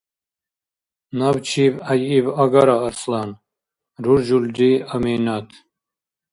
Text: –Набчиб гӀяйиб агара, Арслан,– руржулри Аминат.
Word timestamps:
–Набчиб 1.17 1.73
гӀяйиб 1.87 2.27
агара, 2.43 2.75
Арслан,– 2.87 3.29
руржулри 4.03 4.71
Аминат. 4.93 5.47